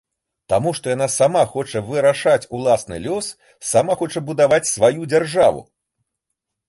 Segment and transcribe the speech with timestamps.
[0.53, 3.29] Таму што яна сама хоча вырашаць уласны лёс,
[3.73, 5.61] сама хоча будаваць сваю дзяржаву.